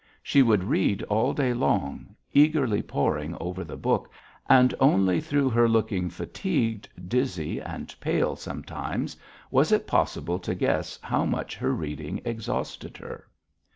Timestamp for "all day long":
1.03-2.15